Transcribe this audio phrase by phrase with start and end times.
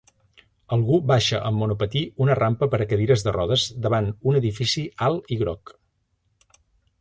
[0.75, 5.31] Algú baixa amb monopatí una rampa per a cadires de rodes davant un edifici alt
[5.37, 5.77] i groc.